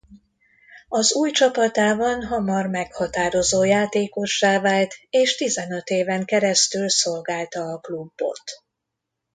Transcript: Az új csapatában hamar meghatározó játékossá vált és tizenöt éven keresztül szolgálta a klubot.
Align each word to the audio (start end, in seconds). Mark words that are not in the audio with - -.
Az 0.87 1.13
új 1.13 1.31
csapatában 1.31 2.23
hamar 2.23 2.67
meghatározó 2.67 3.63
játékossá 3.63 4.59
vált 4.61 4.93
és 5.09 5.35
tizenöt 5.35 5.87
éven 5.89 6.25
keresztül 6.25 6.89
szolgálta 6.89 7.61
a 7.63 7.79
klubot. 7.79 8.43